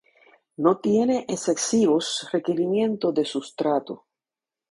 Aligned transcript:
No 0.57 0.79
tiene 0.79 1.25
excesivos 1.29 2.27
requerimientos 2.33 3.13
de 3.13 3.23
sustrato. 3.23 4.07